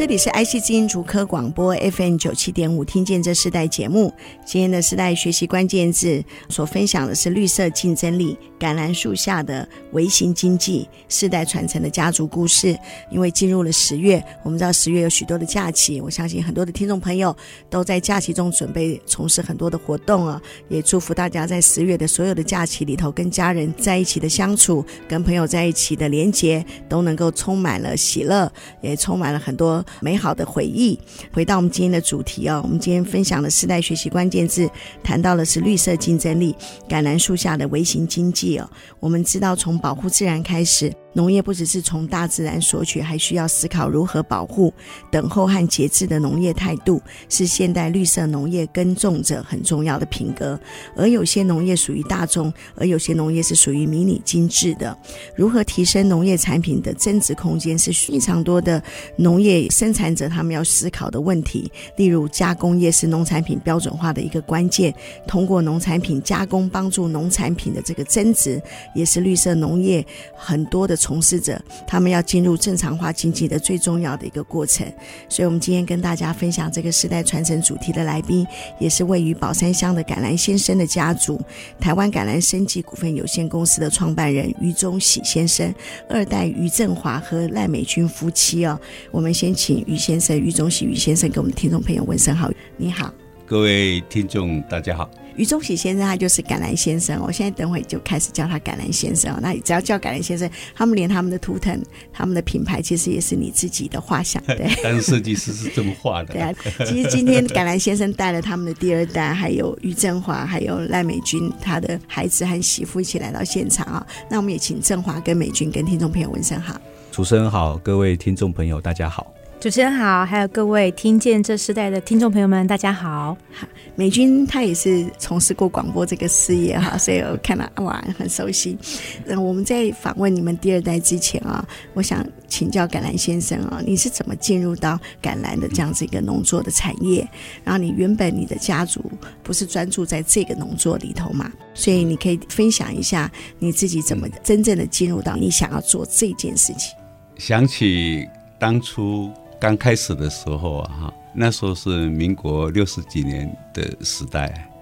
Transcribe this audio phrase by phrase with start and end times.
[0.00, 4.10] 这里是 IC 之音竹科广播 FM 九七点五，听见这世代节目。
[4.46, 12.74] 今天的世代学习关键字所分享的是绿色竞争力、橄榄树下的微型经济、世代传承的家族故事。
[13.10, 17.36] 因为进入了十月，我们知道十月有许多的假期，我相信很多的听众朋友
[17.68, 20.40] 都在假期中准备从事很多的活动啊。
[20.70, 29.84] 也祝福大家在十月的所有的假期里头，跟家人在一起的相处，跟朋友在一起的连结，都能够充满了喜乐，也充满了很多。
[30.00, 30.98] 美好的回忆。
[31.32, 34.70] 回到我们今天的主题哦，我们今天分享的四代学习关键字，
[35.02, 36.54] 谈到的是绿色竞争力、
[36.88, 38.70] 橄榄树下的微型经济哦。
[38.98, 40.92] 我们知道，从保护自然开始。
[41.12, 44.72] 农业不只是从大自然索取，还需要思考如何保护。
[45.10, 50.58] 等候和节制的农业态度是现代绿色农业耕种者很重要的品格。
[50.96, 54.96] 而有些农业属于大众，而有些农业是属于迷你精致的。
[55.34, 58.80] 如何提升农业产品的增值空间，是非常多的
[59.16, 61.70] 农业生产者他们要思考的问题。
[61.96, 64.94] 例如，加工业是农产品标准化的一个关键。
[65.26, 68.62] 通过农产品加工，帮助农产品的这个增值，
[68.94, 70.99] 也是绿色农业很多的。
[71.00, 74.86] 从事者，他们要进入正常化经济的最重要的一个过程，
[75.28, 78.46] 所以，我们今天跟大家分享这个世代传承主题的来宾，
[78.78, 81.40] 也是位于宝山乡的橄榄先生的家族，
[81.80, 85.74] 台湾橄榄生技股份有限公司的创办人余宗喜先生，
[86.08, 88.78] 二代余振华和赖美君夫妻哦。
[89.10, 93.10] 我们先请余先生，余宗喜余先生给我们听众朋友问声好，你好，
[93.50, 95.10] 各位听众大家好。
[95.34, 97.20] 余中喜先生，他就是橄榄先生。
[97.20, 99.36] 我现在等会就开始叫他橄榄先生。
[99.42, 101.82] 那你只要叫橄榄先生，他们连他们的图腾、
[102.12, 104.40] 他们的品牌，其实也是你自己的画像。
[104.46, 106.32] 对，但是设计师是这么画的。
[106.32, 106.54] 对啊，
[106.86, 114.06] 其实今天橄榄先生带了他们的第二代，还有余振华，还有赖美君，他的孩子和媳妇一起来到现场啊。
[114.30, 116.80] 那我们也请振华跟美君跟听众朋友问声好。
[117.10, 119.26] 主持人好，各位听众朋友大家好。
[119.60, 123.36] 主持人好，还有各位听见这时代的听众朋友们，大家好。
[123.52, 128.78] 好，美君她也是从事过广播这个事业哈，所以我看到哇，很熟悉。
[129.26, 131.62] 嗯，我们在访问你们第二代之前啊，
[131.92, 137.28] 我想请教橄榄先生啊，你是怎么进入到橄榄的这样子一个农作的产业？
[137.62, 139.04] 然后你原本你的家族
[139.42, 141.52] 不是专注在这个农作里头嘛？
[141.74, 146.96] 所以你可以分享一下你自己怎么真正的进入到你想要做这件事情。
[147.36, 148.26] 想起
[148.58, 149.30] 当初。
[149.60, 154.72] 刚开始的时候啊，哈，那时候是民国六十几年的时代，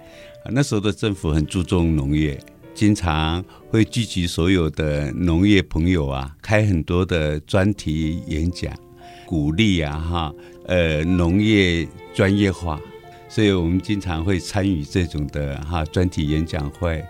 [0.52, 2.38] 那时候的政府很注重农业，
[2.76, 8.72] 经常会聚集所有的农业朋友啊，开很多的专题演讲，
[9.26, 10.34] 鼓励啊，哈，
[10.66, 12.80] 呃，农业专业化，
[13.28, 17.04] 所以我们经常会参与这种的哈专题演讲会，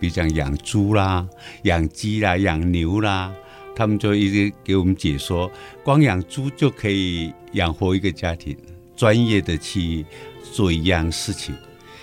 [0.00, 1.24] 比如讲养猪啦、
[1.62, 3.32] 养鸡啦、养牛啦。
[3.74, 5.50] 他们就一直给我们解说，
[5.82, 8.56] 光养猪就可以养活一个家庭，
[8.94, 10.06] 专业的去
[10.52, 11.54] 做一样事情。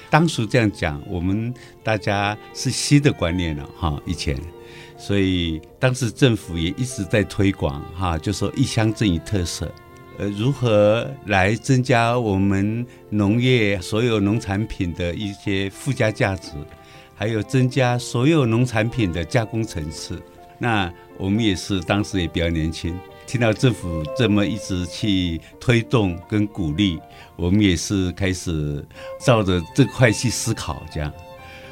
[0.09, 4.37] 当时这样讲，我们大家是新的观念了哈，以前，
[4.97, 9.71] 所以当时政府也一直在推广哈，就说一乡镇一特色，
[10.17, 16.51] 呃，如何来增加我们农业所有农产品的一些附加价值，
[17.15, 20.21] 还有增加所有农产品的加工层次。
[20.61, 22.95] 那我们也是当时也比较年轻，
[23.25, 26.99] 听到政府这么一直去推动跟鼓励，
[27.35, 28.85] 我们也是开始
[29.25, 31.09] 照着这块去思考，这样，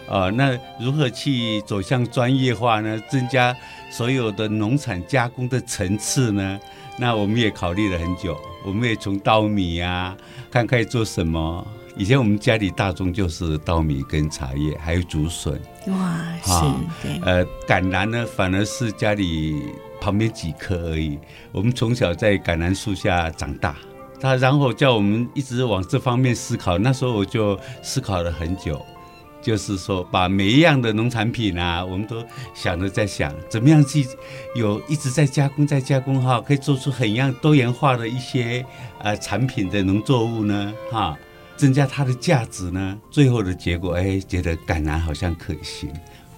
[0.07, 2.99] 啊、呃，那如何去走向专业化呢？
[3.07, 3.55] 增加
[3.91, 6.59] 所有的农产加工的层次呢？
[6.97, 8.35] 那我们也考虑了很久，
[8.65, 10.17] 我们也从稻米啊，
[10.49, 11.65] 看看做什么。
[11.99, 15.61] 以前我们家里大宗就是稻米跟茶叶，还有竹笋。
[15.87, 16.51] 哇，是，
[17.03, 17.19] 对。
[17.25, 19.61] 呃，橄榄呢，反而是家里
[19.99, 21.19] 旁边几棵而已。
[21.51, 23.75] 我们从小在橄榄树下长大，
[24.17, 26.77] 他然后叫我们一直往这方面思考。
[26.77, 28.81] 那时候我就思考了很久，
[29.41, 32.23] 就是说把每一样的农产品啊，我们都
[32.53, 34.07] 想着在想，怎么样去
[34.55, 38.65] 有一直在加工，在加工哈，可以做出很样多元化的一些
[38.99, 41.17] 呃产品的农作物呢，哈。
[41.59, 42.97] 增加它的价值呢？
[43.11, 45.91] 最后的结果，哎，觉得橄榄好像可行。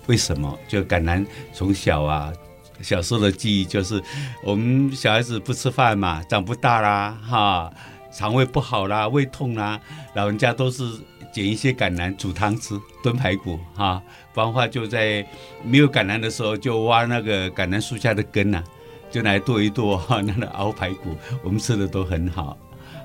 [0.08, 0.58] 为什么？
[0.68, 1.24] 就橄榄
[1.54, 2.34] 从小啊，
[2.82, 4.02] 小时候的记忆就是，
[4.44, 7.72] 我们小孩子不吃饭嘛，长不大啦，哈，
[8.12, 9.80] 肠胃不好啦，胃痛啦，
[10.16, 10.84] 老人家都是
[11.32, 12.74] 捡一些橄榄煮汤吃，
[13.04, 14.02] 炖排骨哈。
[14.34, 15.24] 不然的话，就在
[15.64, 18.64] 没有橄榄的时候，就挖那个橄榄树下的根呐、
[19.12, 22.58] 就来剁一剁哈，那个熬排骨，我们吃的都很好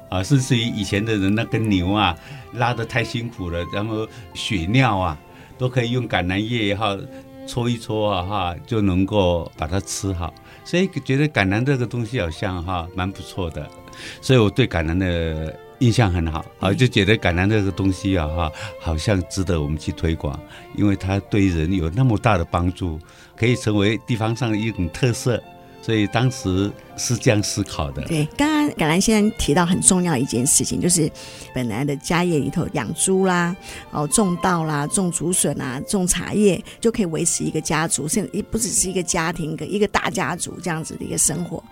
[0.09, 0.23] 啊。
[0.23, 2.17] 甚至于以前的人那个牛啊，
[2.55, 5.19] 拉得太辛苦了，然后血尿啊，
[5.59, 6.97] 都可以用橄榄叶哈
[7.47, 10.33] 搓一搓啊哈，就能够把它吃好。
[10.65, 13.69] 所以觉得橄榄这个东西好像哈蛮不错的，
[14.21, 15.55] 所以我对橄榄的。
[15.81, 20.41] 印象很好，啊，就觉得橄榄这个东西啊，哈，好像值得我们去推广，
[20.75, 22.99] 因为它对人有那么大的帮助，
[23.37, 25.39] 可以成为地方上的一种特色。
[25.87, 28.03] 所以当时是这样思考的。
[28.07, 31.09] 对，刚刚橄榄先生提到很重要一件事情，就是
[31.55, 33.55] 本来的家业里头养猪啦，
[33.93, 41.63] 哦，种稻啦，种竹笋啊，种茶叶，就可以维持一个家族，甚至不只是一个家庭，一个一个大家族这样子的一个生活。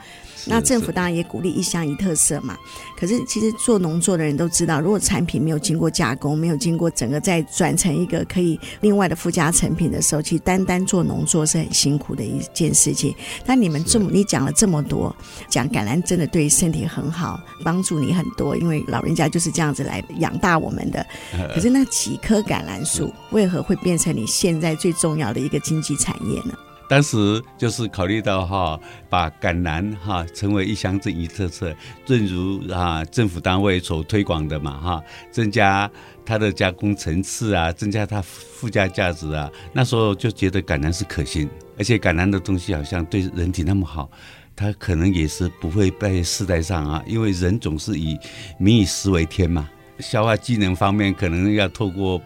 [0.47, 2.57] 那政府当然也鼓励一乡一特色嘛。
[2.97, 13.15] 可是其实做农作的人都知道，如果产品没有经过加工，没有经过整个再转成一个可以另外的附加成品的时候，其实单单做农作是很辛苦的一件事情。
[13.45, 15.15] 但你们这么你讲了这么多，
[15.49, 21.05] 讲橄榄真的对身体很好，帮助你很多，因为老人家就是这样子来养大我们的。
[21.55, 26.55] 可是那几棵橄榄树为何会变成你现在最重要的一个经济产业呢？
[26.95, 28.79] 当时就是考虑到哈，
[29.11, 31.75] 把橄榄哈成为一乡镇一特色，
[32.07, 35.91] 正如啊政府单位所推广的嘛哈，增加
[36.25, 39.51] 它的加工层次啊，增加它附加价值啊。
[39.73, 44.09] 那时候就觉得橄榄是可行，而且橄榄的东西好像对人体那么好，
[44.55, 48.17] 它可能也是不会在世代上啊，因为人总是以
[48.57, 49.69] 民以食为天嘛，
[49.99, 52.23] 消化机能方面可能要透过。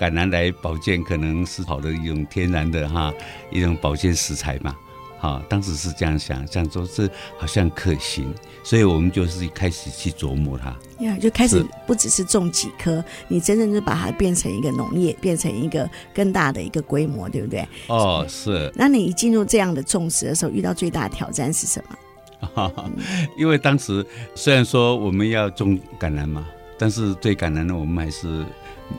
[0.00, 3.12] 橄榄来保健，可能是好的一种天然的哈，
[3.50, 4.74] 一种保健食材嘛，
[5.18, 7.06] 哈，当时是这样想，想说这
[7.36, 8.32] 好像可行，
[8.64, 10.74] 所以我们就是开始去琢磨它，
[11.04, 17.68] 呀，就开始不只是种几棵，你真正是把它变成一个农业，变成一个更大的一个规模，对不对？
[17.88, 18.72] 哦，是。
[18.74, 22.72] 那你一进入这样的种植的时候，遇到最大的挑战是什么？
[23.36, 24.02] 因为当时
[24.34, 26.48] 虽然说我们要种橄榄嘛，
[26.78, 28.46] 但是对橄榄呢，我们还是。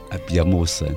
[0.10, 0.88] 啊，比较陌生。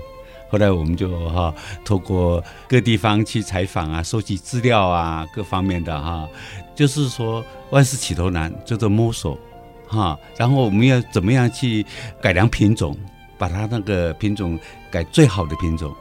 [0.50, 1.52] 后来我们就哈，
[1.84, 6.28] 透过各地方去采访啊，收集资料啊，各方面的哈，
[6.76, 9.36] 就是说万事起头难，叫做摸索
[9.88, 10.16] 哈。
[10.36, 11.84] 然后我们要怎么样去
[12.20, 12.96] 改良品种，
[13.36, 14.58] 把它那个品种
[14.92, 15.92] 改最好的品种。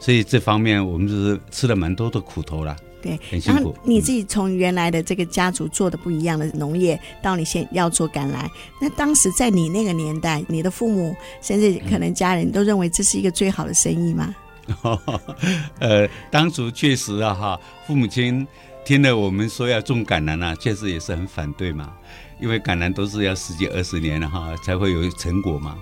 [0.00, 2.76] 所以这方面我们就是吃了蛮多的苦头了。
[3.02, 8.48] 对，然后你自己从原来的这个家族做的不一样的农业，到你现要做橄榄，
[8.80, 14.34] 那当时在你那个年代，你的父母甚至可能家人都认为这是一个最好的生意吗？
[15.80, 18.46] 呃，当初确实啊哈，父母亲
[18.84, 21.92] 听了我们说要种橄榄啊，确实也是很反对嘛，
[22.38, 25.76] 因为橄榄都是要十几二十年了哈才会有成果嘛。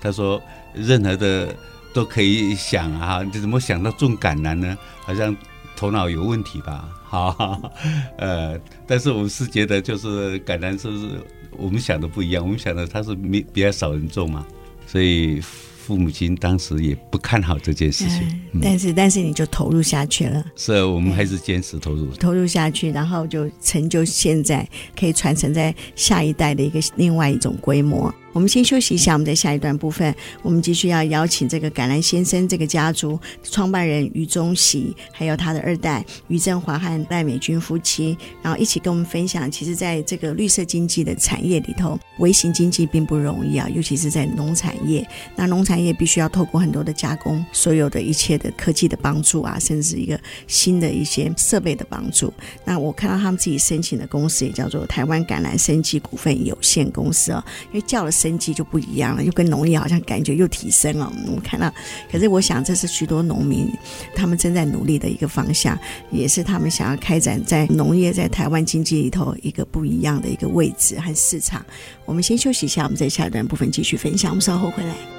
[0.00, 0.42] 他说
[0.74, 1.54] 任何的
[1.94, 4.76] 都可以想啊，你怎么想到种橄榄呢？
[5.04, 5.34] 好像。
[5.76, 6.88] 头脑有问题吧？
[7.04, 7.70] 好，
[8.18, 11.08] 呃，但是我们是觉得，就是橄榄是不是
[11.52, 12.42] 我们想的不一样？
[12.42, 14.44] 我们想的它是没比较少人种嘛，
[14.86, 18.22] 所以父母亲当时也不看好这件事情。
[18.52, 20.44] 嗯、但是，但是你就投入下去了。
[20.56, 24.68] 是，我们还是坚持投入，投入下去，然后就成就现在
[24.98, 28.12] 可以传承在下一代的一个另外一种规模。
[28.36, 45.08] 我们先休息一下，我们在下一段部分，我们继续要邀请这个橄榄先生这个家族创办人余宗喜，还有他的二代余振华和赖美君夫妻，然后一起跟我们分享，其实在这个绿色经济的产业里头，微型经济并不容易啊，尤其是在农产业。
[45.34, 52.30] 那农产业必须要透过很多的加工，所有的一切的科技的帮助啊，甚至一个新的一些设备的帮助。
[52.66, 58.12] 那我看到他们自己申请的公司也叫做台湾橄榄生技股份有限公司哦，因为叫了。
[58.26, 61.12] 生机就不一样了，又跟农业好像感觉又提升了。
[61.26, 61.72] 我们看到，
[62.10, 63.72] 可是我想这是许多农民
[64.14, 65.78] 他们正在努力的一个方向，
[66.10, 71.64] 也是他们想要开展在农业在台湾经济里头一个不一样的一个位置和市场。
[72.04, 74.30] 我们先休息一下，我们在下一段部分继续分享。
[74.30, 75.15] 我们稍后回来。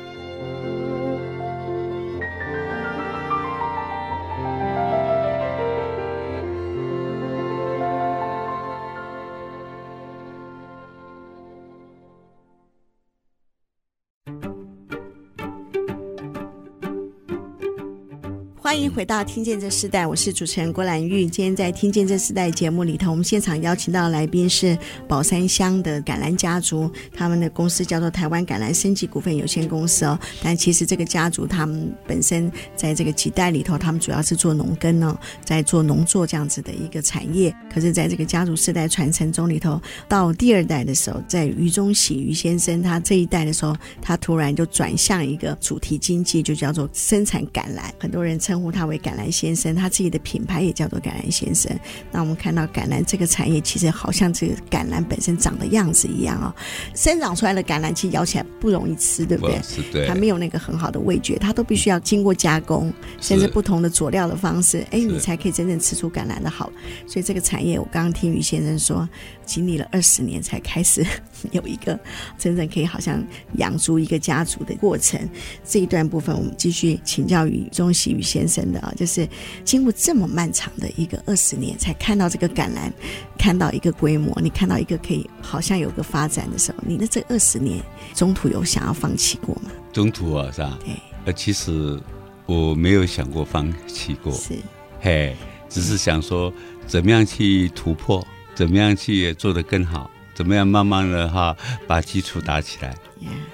[18.67, 21.25] 欢迎回到《听见这世代》，我是主持人郭兰玉。
[21.25, 30.19] 今天在《听见这世代》节目里头，我们现场邀请到的来宾是宝山乡的橄榄家族，他们的公司叫做台湾橄榄升级股份有限公司哦。
[30.43, 37.55] 但其实这个家族他们本身在这个几代里头，他们主要是做农耕哦，在做农作这样子的一个产业。
[37.73, 47.89] 可是，在这个家族世代传承中里头，到第二代的时候，在于中喜于先生他这一代的时候，他突然就转向一个主题经济，就叫做生产橄榄。
[47.97, 48.56] 很多人称。
[48.57, 51.71] 称呼他为橄榄先生，他自己的品牌也叫做橄榄先生。
[52.11, 56.51] 那我们看到橄榄这个产业，其实好像这个橄榄本身长的样子一样哦。
[56.95, 59.61] 生长出来的橄榄其实咬起来不容易吃，对不对？
[59.61, 60.07] 是对。
[60.07, 66.71] 它没有那个很好的味觉，它都必须要经过加工，甚至不同的佐料的方式，哎，你才可以真正吃出橄榄的好。
[67.05, 69.07] 所以这个产业，我刚刚听于先生说，
[69.45, 71.05] 经历了二十年才开始
[71.51, 71.99] 有一个
[72.37, 75.19] 真正可以好像养足一个家族的过程。
[75.63, 78.57] 这一段部分，我们继续请教于钟喜宇先生。
[78.71, 79.25] 的啊，就是
[79.63, 82.91] 经过这么漫长的一个二十年，才看到这个橄榄，
[83.37, 87.81] 看到一个规模，你看到一个可以好像有个发展的时候，你的这二十年
[88.13, 89.71] 中途有想要放弃过吗？
[89.93, 90.77] 中途啊，是吧？
[90.83, 91.97] 对，呃，其实
[92.45, 94.55] 我没有想过放弃过，是，
[94.99, 95.35] 嘿，
[95.69, 96.51] 只是想说
[96.85, 100.09] 怎么样去突破，怎么样去做得更好。
[100.37, 100.67] 怎么样？
[100.67, 102.95] 慢慢的哈，把基础打起来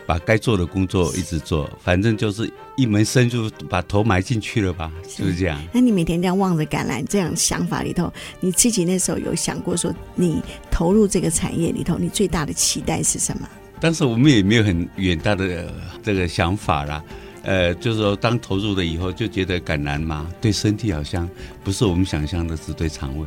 [0.05, 5.57] 把该做的工作一直做，反正就是一门深入，把头埋进去了吧，是，就是这样。
[5.71, 8.11] 那你每天这样望着橄榄，这样想法里头，
[8.41, 13.47] 你自己那时候有想过说，你投入这个产业里头，你最大的期待是什么？
[13.79, 15.73] 当时我们也没有很远大的
[16.03, 17.01] 这个想法啦，
[17.43, 21.29] 呃，就是说当投入了以后，就觉得橄榄嘛，对身体好像
[21.63, 23.25] 不是我们想象的只对肠胃，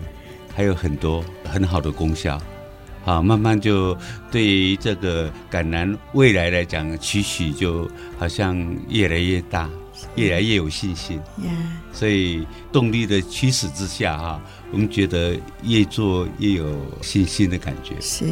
[0.55, 2.39] 还有很多很好的功效。
[3.07, 3.97] 啊，慢慢就
[4.31, 8.59] 对于这个橄榄未来来讲，期许就好像
[8.89, 9.71] 越来越大，
[10.17, 11.21] 越来越有信心。
[11.41, 11.55] Yeah.
[11.93, 17.95] 所以动力的驱使之下，哈，我们觉得越做越有信心的感觉。
[18.01, 18.25] 是，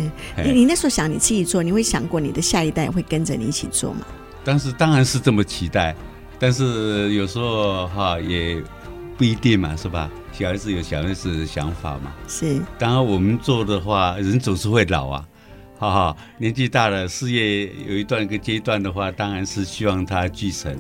[0.45, 4.01] 你你那时候想你自己做，你会想过你的下一代会跟着你一起做吗？
[4.45, 5.95] 当时当然是这么期待，
[6.39, 8.61] 但是有时候哈也
[9.17, 10.11] 不一定嘛，是吧？
[10.37, 12.13] 小孩子有小孩子的想法嘛？
[12.27, 12.61] 是。
[12.77, 15.29] 当然，我们做的话，人总是会老啊，
[15.79, 16.17] 哈哈。
[16.39, 20.77] 年纪大了，事业有一段一个阶段的话，当然是希望他继承，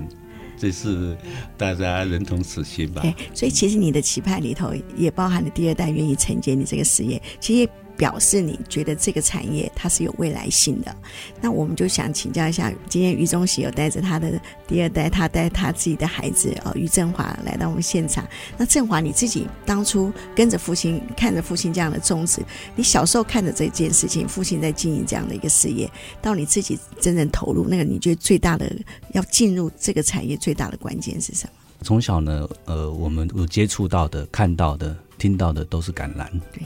[0.56, 1.16] 这是
[1.56, 3.02] 大家人同此心吧。
[3.02, 7.70] 对，所以其实你的期盼里头也包含了第二代愿意承接你这个事业，其实。
[7.96, 10.94] 表示你觉得这个产业它是有未来性的，
[11.40, 18.26] 那我们就想请教一下，今天于中喜有带着他的第二代，他带他自己的孩子哦，于振华来到我们现场。
[18.58, 22.42] 那振华你自己当初跟着父亲，看着父亲这样的宗旨，
[22.74, 28.70] 你小时候看着这件事情，父亲在经营这样的一个事业，到你自己真正投入，那个你觉得最大的
[29.12, 31.52] 要进入这个产业最大的关键是什么？
[31.82, 36.28] 从小呢，呃，我们有接触到的、看到的、听到的都是橄榄。
[36.52, 36.62] 对。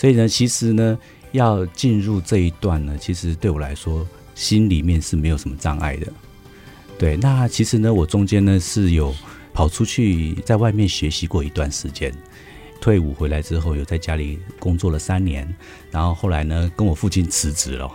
[0.00, 0.98] 所以呢，其实呢，
[1.32, 6.10] 要进入这一段呢，其实对我来说，心里面是没有什么障碍的。
[6.98, 9.14] 对，那其实呢，我中间呢是有
[9.52, 12.10] 跑出去在外面学习过一段时间，
[12.80, 15.46] 退伍回来之后，有在家里工作了三年，
[15.90, 17.92] 然后后来呢，跟我父亲辞职了，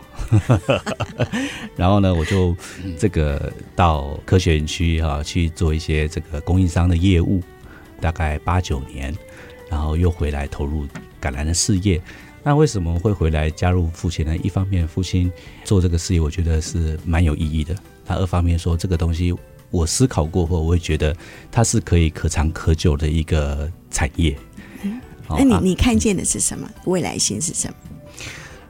[1.75, 2.55] 然后呢，我就
[2.99, 7.41] 这个到科学园区啊去做一些这个供应商的业务，
[7.99, 9.11] 大概八九年。
[9.67, 10.87] 然后又回来投入
[11.25, 11.99] 橄榄的事业，
[12.43, 14.37] 那为什么会回来加入父亲呢？
[14.43, 15.31] 一方面，父亲
[15.63, 17.73] 做这个事业，我觉得是蛮有意义的；
[18.05, 19.33] 那二方面说，这个东西
[19.71, 21.15] 我思考过后，我会觉得
[21.51, 24.37] 它是可以可长可久的一个产业。
[24.83, 26.69] 嗯，那你你看见的是什么？
[26.85, 27.75] 未来性是什么？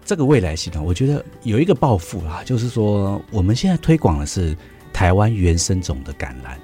[0.06, 0.82] 这个未来性呢？
[0.82, 4.56] 我觉得有一个抱负啦，就是说我们现在推广的是
[4.94, 6.56] 台湾原生种的橄榄，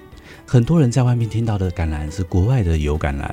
[0.48, 3.30] 很多人在外面听到的橄榄是国外的油橄榄。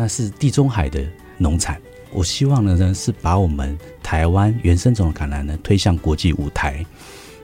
[0.00, 1.04] 那是地中海的
[1.38, 1.76] 农产，
[2.10, 6.84] 我希望的呢是把我们台湾原生种的橄榄呢推向国际舞台，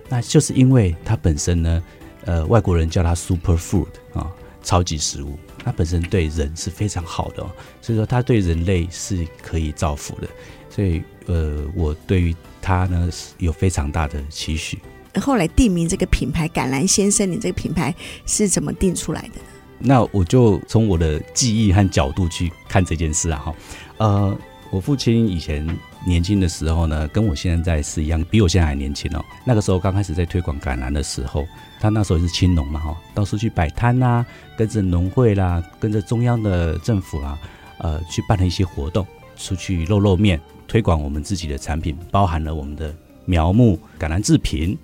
[0.08, 1.82] 那就是因为它本身呢，
[2.24, 4.30] 呃，外国人叫它 super food 啊，
[4.62, 7.44] 超级食物，它本身对人是非常好的，
[7.80, 10.28] 所以说它对人类是可以造福的，
[10.70, 14.78] 所以呃，我对于它呢是有非常大的期许。
[15.20, 17.94] 后来定名这个品牌橄榄先生，你这个品牌
[18.26, 19.40] 是怎么定出来的？
[19.78, 23.54] 那我就从我的记忆和角度去看这件事啊，哈，
[23.98, 24.38] 呃，
[24.74, 25.64] 我父亲以前
[26.04, 29.24] 年轻的时候呢，跟我现在是一样，比我现在还年轻哦。
[29.44, 31.46] 那个时候刚开始在推广橄榄的时候，
[31.78, 34.26] 他那时候也是青农嘛，哈，到处去摆摊呐，
[34.56, 37.38] 跟着农会啦，跟着中央的政府啊，
[37.78, 42.92] 呃，去办了一些活动，出去露露面，推广我们自己的产品，包含了我们的
[43.26, 44.76] 苗木橄榄制品。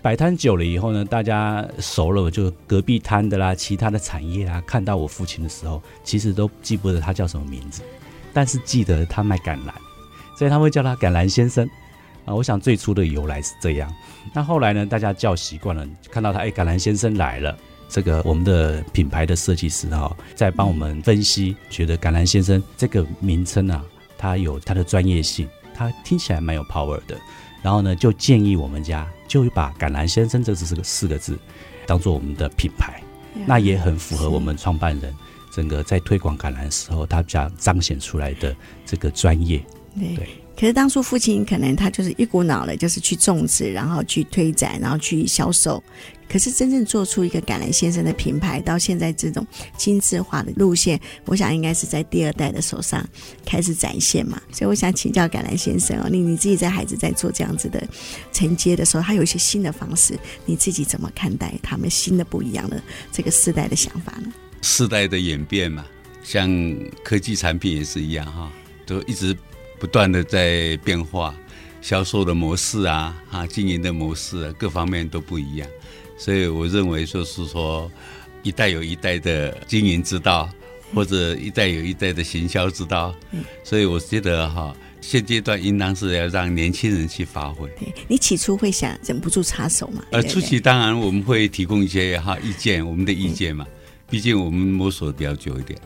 [0.00, 7.82] 摆摊久了以后呢，大家熟了，就隔壁摊的啦，其他的产业啊，看到我父亲的时候，其实都记不得他叫什么名字，
[8.34, 9.72] 但是记得他卖橄榄，
[10.36, 11.66] 所以他会叫他橄榄先生
[12.26, 12.34] 啊。
[12.34, 13.90] 我想最初的由来是这样。
[14.34, 17.56] 那后来呢，大家叫习惯了，看到他，哎，橄榄先生来了。
[17.88, 23.84] 这个我们的品牌的设计师哈，在帮我们分析，觉得橄榄先生这个名称啊，
[24.18, 27.16] 它有它的专业性，它听起来蛮有 power 的。
[27.62, 31.38] 然后呢，就建议我们家就把橄榄先生这四个四个字
[31.86, 33.00] 当做我们的品牌，
[33.46, 35.14] 那也很符合我们创办人
[35.54, 39.62] 整个在推广橄榄的时候，他想彰显出来的这个专业。
[39.98, 40.28] 对。
[40.56, 45.82] 可是当初父亲可能他就是一股脑的，就是去种植，然后去推展，然后去销售。
[46.28, 49.44] 可是真正做出一个橄榄先生的品牌，到现在这种
[49.76, 53.04] 精致化的路线，我想应该是在第二代的手上
[53.44, 54.40] 开始展现嘛。
[54.52, 57.84] 所以我想请教橄榄先生哦，你你自己在孩子在做这样子的
[58.32, 62.80] 承接的时候，他有一些新的方式，你自己怎么看待他们新的不一样的
[63.10, 64.32] 这个世代的想法呢？
[64.64, 65.84] 世代的演变嘛，
[66.22, 66.48] 像
[67.04, 68.50] 科技产品也是一样哈，
[68.86, 69.36] 都一直
[69.78, 71.34] 不断的在变化，
[71.82, 75.68] 销售的模式啊，啊，经营的模式啊，各方面都不一样。
[76.16, 77.90] 所以我认为，就是说，
[78.42, 80.48] 一代有一代的经营之道，
[80.94, 83.14] 或者一代有一代的行销之道。
[83.32, 87.68] 嗯，所以我觉得哈，现阶段应当是要让年轻人去发挥。
[87.78, 90.02] 对，你起初会想忍不住插手嘛？
[90.12, 93.66] 呃，初期当然我们会提供一些哈意见，我们的意见嘛。
[94.14, 95.76] 毕竟我们摸索的比较久一点，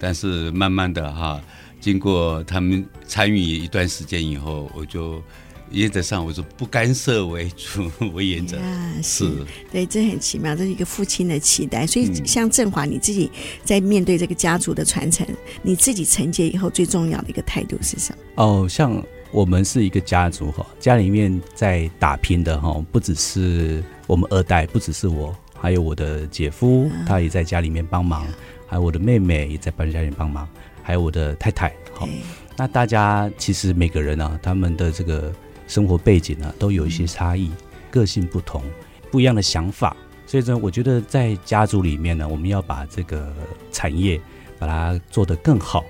[0.00, 1.40] 但是慢慢的哈，
[1.80, 5.22] 经过他们参与一段时间以后，我就。
[5.70, 8.58] 原则上，我是不干涉为主 为原则。
[8.58, 9.30] 啊，是，
[9.70, 11.86] 对，这很奇妙，这是一个父亲的期待。
[11.86, 13.30] 所以，像振华，你自己
[13.64, 15.26] 在面对这个家族的传承，
[15.60, 18.42] 你自己承接以后，最重要的一个态度是什么？
[18.42, 28.26] 哦，像我们是一个家族哈，家里面在打拼的哈，不只是我们二代，不只是我，还有我的姐夫，他也在家里面帮忙，
[28.66, 30.48] 还有我的妹妹也在帮家里面帮忙，
[30.82, 31.72] 还有我的太太。
[31.92, 32.08] 好，
[32.56, 35.32] 那大家其实每个人呢、啊，他们的这个。
[35.68, 37.50] 生活背景呢，都有一些差异，
[37.90, 38.62] 个性不同，
[39.10, 39.94] 不一样的想法，
[40.26, 43.30] 所以呢，我觉得在家族里面呢，我们要把这个
[43.70, 44.18] 产业
[44.58, 45.84] 把它做得更好，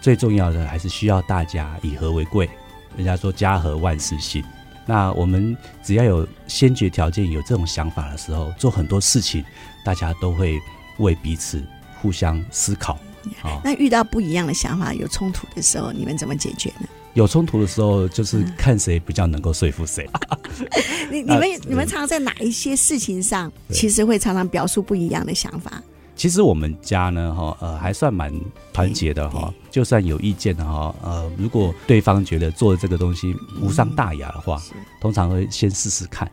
[0.00, 2.48] 最重要的还是需要大家以和为贵。
[2.96, 4.42] 人家说家和万事兴，
[4.86, 9.44] 那我们只要有先决条件，有这种想法的时候，做很多事情，
[9.84, 10.60] 大家都会
[10.98, 11.62] 为彼此
[12.00, 12.98] 互相思考。
[13.40, 16.88] 好，那遇到不一样的想法，有冲突的时候，你们怎么解决呢？
[17.14, 20.08] 有冲突的时候，就是看谁比较能够说服谁。
[21.10, 25.80] 你你们你们常常在哪一些事情上，其实会常常表述不一样的想法？
[26.22, 28.32] 其实我们家呢，哈呃，还算蛮
[28.72, 29.52] 团结的哈。
[29.72, 34.62] 就算有意见的哈，呃，如果对方觉得做的这个东西无伤大雅的话，
[35.00, 36.30] 通常会先试试看，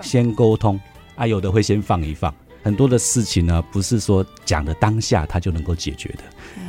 [0.00, 0.78] 先沟通
[1.16, 1.26] 啊。
[1.26, 2.32] 有的会先放一放。
[2.62, 6.22] 很多的事情呢，不是说讲的当下他就能够解决的，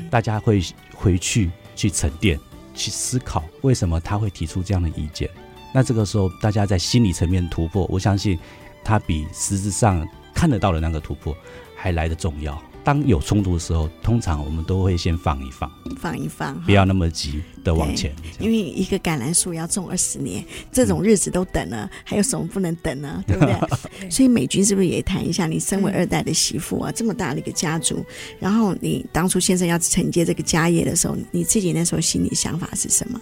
[0.10, 0.60] 大家会
[0.96, 2.40] 回去去沉淀。
[2.74, 5.30] 去思考为什么他会提出这样的意见，
[5.72, 8.36] 那这个时候大家在心理层面突破，我相信
[8.84, 11.38] 他比实质上看得到的那个突破
[11.78, 12.62] 还来得重要。
[12.84, 18.16] 当有冲突的时候，通常我们都会先放一放，放一放，不要那么急的往前。
[18.40, 23.22] 因为一个橄榄树要种二十年，这种日子都等了，还有什么不能等呢？
[23.28, 24.10] 对不对？
[24.10, 25.48] 所以美军是不是也谈一下？
[25.48, 28.06] 你身为二代的媳妇啊，这么大的一个家族，
[28.40, 33.22] 然后你当初先生要承接这个家业的时候，你自己那时候心里想法是什么？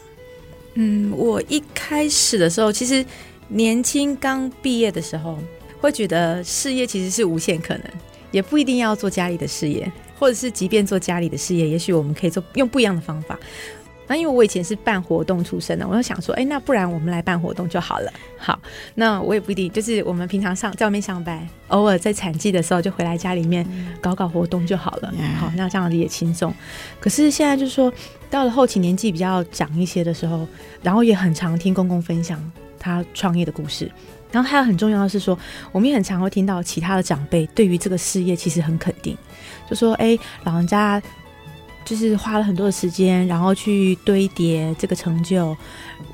[0.76, 3.04] 嗯，我一开始的时候，其实
[3.48, 5.39] 年轻刚毕业的时候，
[5.82, 7.86] 会觉得事业其实是无限可能。
[8.36, 13.39] 也不一定要做家里的事业，或者是即便做家里的事业，也许我们可以做用不一样的方法。
[14.08, 18.13] 那因为我以前是办活动出身的，我就想说，哎，那不然我们来办活动就好了。
[18.38, 18.60] 好，
[18.93, 23.65] 那我也不一定，就是我们平常上在外面上班，偶尔在产季的时候就回来家里面
[24.02, 25.13] 搞搞活动就好了。
[25.39, 26.54] 好，那这样子也轻松。
[27.00, 27.91] 可是现在就是说，
[28.30, 30.45] 到了后期年纪比较长一些的时候，
[30.84, 32.39] 然后也很常听公公分享
[32.78, 33.89] 他创业的故事。
[34.36, 35.39] 然后还有很重要的是说，
[35.71, 39.17] 我们也很常会听到其他的长辈对于这个事业其实很肯定，
[39.69, 41.02] 就说：“哎，老人家
[41.86, 45.56] 就是花了很多的时间，然后去堆叠这个成就。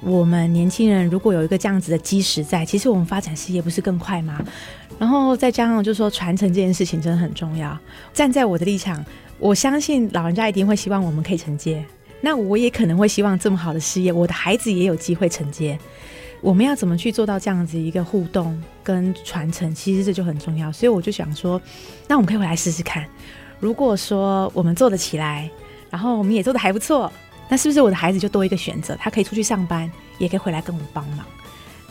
[0.01, 4.39] 我们年轻人如果有一个这样子的基石在，其实我们发展事业不是更快吗？
[4.99, 7.75] 然后再加上就是说，传承这件事情真的很重要。
[8.13, 9.03] 站在我的立场，
[9.39, 11.83] 我相信老人家一定会希望我们可以承接。
[12.21, 15.75] 那我也可能会希望这么好的事业，我的孩子也有机会承接。”
[16.41, 19.73] 我们要怎么去做到这样子一个互动跟传承？
[19.73, 20.71] 其实这就很重要。
[20.71, 21.61] 所以我就想说，
[22.07, 23.05] 那我们可以回来试试看。
[23.59, 25.49] 如果说我们做得起来，
[25.89, 27.11] 然后我们也做得还不错，
[27.47, 28.95] 那是不是我的孩子就多一个选择？
[28.99, 31.25] 他可以出去上班，也可以回来跟我们帮忙。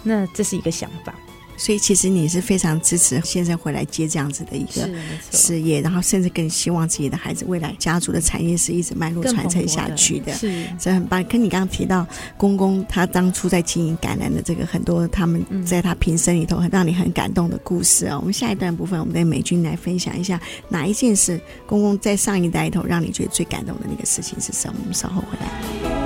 [0.02, 1.14] 那这是一个想法。
[1.60, 4.88] 所以其实你是非常支持先生回来接这样子的一个
[5.30, 11.22] 事业，然后甚至更希望自己的孩子未来家族的产业是一直脉络传承下去的，的是，这很棒。
[11.24, 12.06] 跟你刚刚提到
[12.38, 24.76] 公公他当初在经营橄榄的这个很多他们在他平生里头很让你很感动的故事啊、哦，我们下一段部分我们跟美君来分享一下哪一件事公公在上一代里头让你觉得最感动的那个事情是什么？
[24.80, 25.99] 我们稍后回来。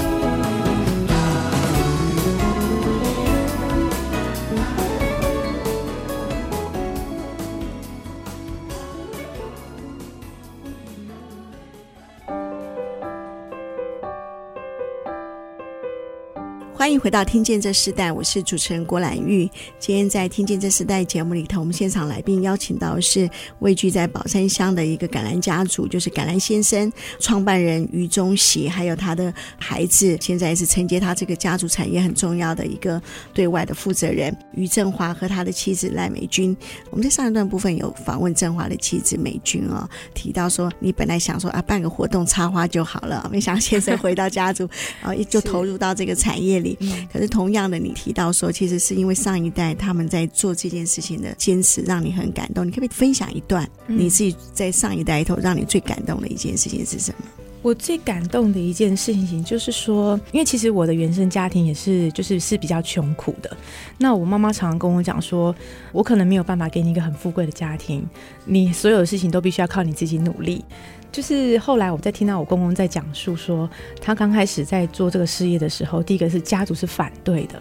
[16.84, 19.50] 欢迎回到《听见这时代》，我是主持人郭兰玉。
[19.78, 23.26] 今天在《听见这时代》节目里头，我们现场来宾邀请到的是
[23.60, 33.00] 位居在宝山乡的一个橄榄家族，就是橄榄先生创办人于中喜，还有他的孩子，现在是承接他这个家族产业很重要的一个
[33.32, 36.54] 对外的负责人于振华和他的妻子赖美君。
[36.90, 44.68] 我们在上一段部分有访问振华的妻子美君哦，提到说你本来想说啊办个活动插花就好了，没想到先生回到家族，
[45.00, 46.73] 然后就投入到这个产业里。
[47.12, 52.66] 可是同样的，你提到说，其实是因为上一代他们在做这件事情的坚持，让你很感动。
[52.66, 57.43] 你可不可以分享一段你自己在上一代里头让你最感动的一件事情是什么？
[57.64, 63.50] 我最感动的一件事情就是说，因为其实我的原生家庭也是，就是是比较穷苦的。
[63.96, 65.54] 那我妈妈常常跟我讲说，
[65.90, 68.06] 我可能没有办法给你一个很富贵的家庭，
[68.44, 70.62] 你所有的事情都必须要靠你自己努力。
[71.10, 73.66] 就是后来我在听到我公公在讲述说，
[73.98, 77.58] 他刚开始在做这个事业的时候，第一个是家族是反对的，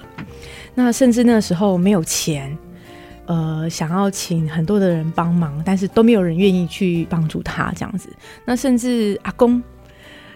[0.76, 2.58] 那甚至那时候没有钱，
[3.26, 8.10] 呃，想要请很多的人帮忙，但是都没有人愿意去帮助他这样子。
[8.44, 9.64] 那甚至阿公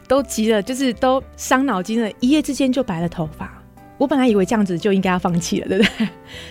[0.07, 3.53] 都急了，就是都伤脑筋了，一夜之间就白了头发。
[3.97, 6.07] 我本来以为这样子就应该要放弃了，对不对？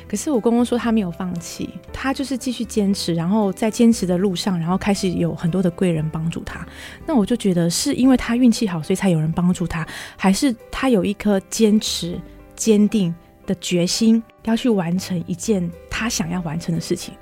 [0.08, 6.66] 可是我公公说他没有放弃，他就是继续坚持，然后在坚持的路上，然后开始有很多的贵人帮助他。
[7.06, 12.20] 那我就觉得是因为他运气好，所以才有人帮助他，还是他有一颗坚持、
[12.56, 13.14] 坚定
[13.46, 17.14] 的决心，要去完成一件他想要完成的事情。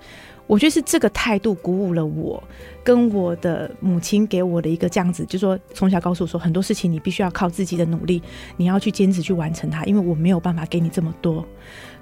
[0.47, 2.43] 我觉得是这个态度鼓舞了我，
[2.83, 8.23] 跟我的母亲给我的一个这样子，就说从小告诉我说，很多事情你必须要靠自己的努力，
[8.57, 11.45] 你要去坚持去完成它，因为我没有办法给你这么多，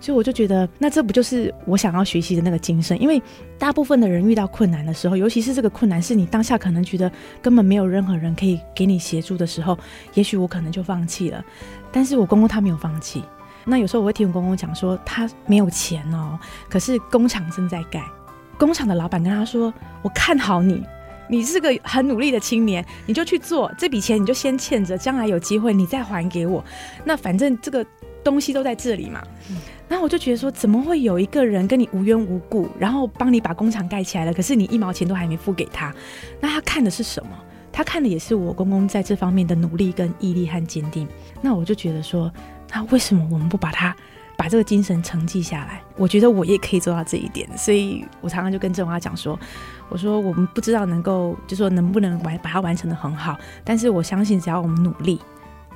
[0.01, 3.01] 所以我就觉得，那这不就是我想要学习的那个精神？
[3.01, 3.23] 因为
[3.59, 9.79] 大部分的人遇到困难的时候，尤其是这个困难是你当下可能觉得根本没有任何人可以给你协助的时候，
[10.15, 11.45] 也许我可能就放弃了。
[11.93, 13.23] 但是我公公他没有放弃。
[13.65, 16.37] 那有时候我会听我公公讲说，他没有钱哦，
[16.69, 18.03] 可是工厂正在盖。
[18.59, 20.83] 工厂的老板跟他说：“我看好你，
[21.29, 26.65] 你是个很努力的青年，你就去做这笔钱，你就先欠着，将来有机会你再还给我。
[27.05, 27.85] 那反正这个
[28.23, 29.23] 东西都在这里嘛。
[29.88, 35.93] 然后我就觉得说，怎么会有一个人跟你无缘无故，然后帮你把工厂盖起来了，可是你一毛钱都还没付给他？
[36.41, 37.31] 那他看的是什么？
[37.73, 41.09] 他看的也是我公公在这方面的努力跟毅力和坚定。
[41.41, 42.33] 那我就觉得说，
[42.73, 43.95] 那为什么我们不把他？”
[44.37, 49.38] 把这个精神承继下来，我觉得我也可以做到这一点，所以我常常就跟振华讲说，
[49.88, 55.21] 我说我们不知道能够，就说能不能完把它完成的很好，但是我相信只要我们努力。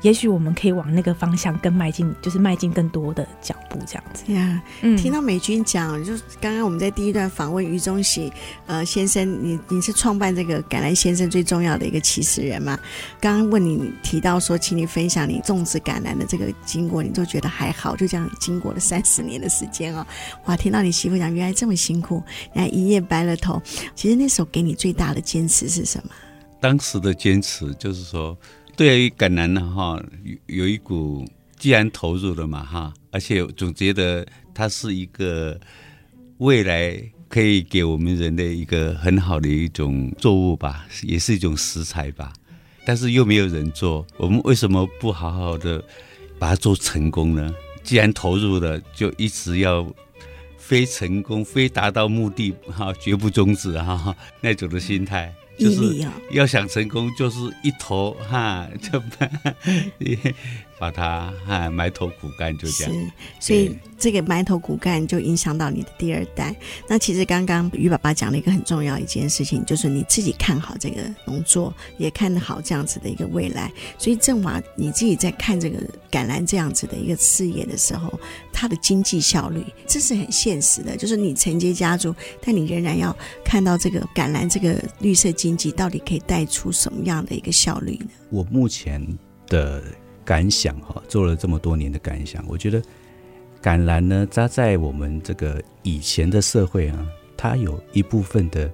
[0.03, 4.33] 也许我们可以往那个方向更迈进，就是迈进更多的脚步，这样子。
[4.33, 8.33] 呀、yeah, 嗯，听到美军讲，就刚刚我们在第一段访问于中喜
[8.67, 12.79] 呃先生，你你是创办这个橄榄先生最重要的一个起始人嘛？
[13.21, 20.07] 刚刚问你，你提到说，请你分享你种植橄榄的这个经过，你就觉得还好，就这样经过了三十年的时间哦。
[20.45, 23.61] 哇，听到你媳妇讲，原来这么辛苦，原来一夜白了头。
[23.95, 26.11] 其实那时候给你最大的坚持是什么？
[26.61, 28.37] 当时的坚持就是说。
[28.77, 31.27] 对于橄榄呢，哈，有有一股
[31.59, 35.59] 既然投入了嘛，哈，而且总觉得它是一个
[36.37, 42.35] 未来可以给我们人的一个很好的一种作物吧，也是一种食材吧。
[42.85, 45.83] 但是又没有人做，我们为什么不好好的
[46.39, 47.53] 把它做成功呢？
[47.83, 49.91] 既然投入了，就一直要
[50.59, 55.35] 非成功，非达到目的哈，绝不终止哈，那种的心态。
[55.59, 59.03] 就是要想成功，就是一头哈，就
[60.79, 62.93] 把把它哈埋头苦干，就这样。
[62.93, 63.11] 是，
[63.41, 66.55] 所以这个埋头苦干就影响到你的第二代。
[66.89, 73.73] 那其实刚刚于爸爸讲了一个很重要一件事情，就是你自己看好这个农作，也看好这样子的一个未来。
[73.99, 78.13] 所以振华，你自己在看这个橄榄这样子的一个事业的时候，
[78.53, 80.97] 它的经济效率，这是很现实的。
[80.97, 88.07] 就是你承接家族，但你仍然要看到这个橄榄这个绿色经济到底可以带出什么样的一个效率呢？
[88.31, 89.05] 我目前
[89.49, 89.83] 的
[90.27, 92.83] 感想哈，做了这么多年的感想，我觉得
[93.63, 98.69] 橄榄呢，它在我们这个以前的社会啊，它有一部分的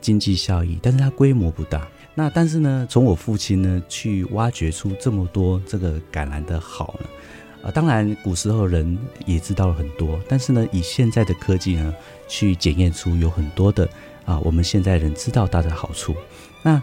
[0.00, 1.86] 经济效益，但是它规模不大。
[2.14, 11.94] 那但是呢，从我父亲呢去挖掘出这么多这个橄榄的好呢，啊，当然古时候人也知道了很多，但是呢，以现在的科技呢
[12.26, 13.88] 去检验出有很多的
[14.24, 16.12] 啊，我们现在人知道它的好处。
[16.60, 16.82] 那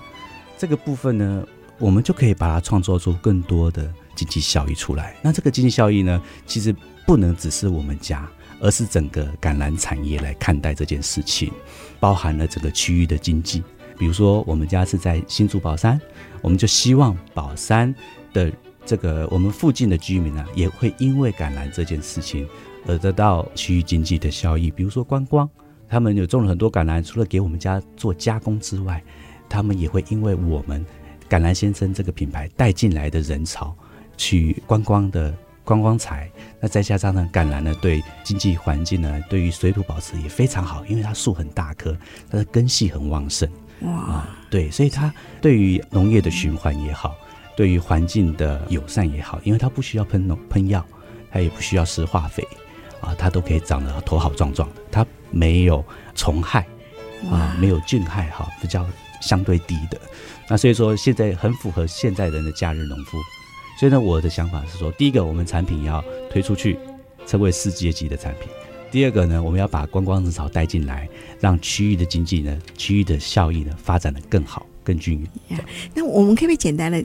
[0.57, 1.45] 这个部分呢，
[1.77, 5.15] 我们就可以把它创造出更多的经济效益出来。
[5.21, 11.51] 那这个经济效益呢，其实不能只是我们家，而是整个橄榄产业来看待这件事情，
[11.99, 13.63] 包含了整个区域的经济。
[13.97, 15.99] 比如说，我们家是在新竹宝山，
[16.41, 17.93] 我们就希望宝山
[18.33, 18.51] 的
[18.85, 22.47] 这个我们附近的居民呢，也会因为橄榄这件事情
[22.85, 24.69] 而得到区域经济的效益。
[24.69, 25.49] 比如说观光，
[25.87, 29.01] 他们有种了很多橄榄，除了给我们家做加工之外，
[29.47, 30.85] 他们也会因为我们
[31.35, 33.75] 橄榄先生这个品牌带进来的人潮，
[34.15, 36.31] 去观光的观光财。
[36.61, 41.93] 那再加上呢，橄榄呢对经济环境呢，对于水土保持也非常好，因为它树很大棵，
[42.31, 43.49] 它的根系很旺盛。
[43.81, 47.13] 哇、啊，对，所以它对于农业的循环也好，
[47.53, 50.85] 对于环境的友善也好，因为它不需要喷农喷药，
[51.29, 52.47] 它也不需要施化肥，
[53.01, 55.83] 啊，它都可以长得头好壮壮的，它没有
[56.15, 56.65] 虫害，
[57.29, 58.87] 啊，没有菌害，哈，比较
[59.19, 59.99] 相对低的。
[60.47, 63.17] 那所以说现在很符合现在人的假日农夫。
[63.79, 66.79] 所以呢，我的想法是说，第一个，我们产品要推出去，
[67.27, 68.47] 成为世界级的产品。
[68.89, 71.09] 第二个呢，我们要把观光人潮带进来，
[71.41, 75.59] 让区域的经济呢、区域的效益呢发展的更好、更均匀。
[75.93, 77.03] 那我们可不可以简单的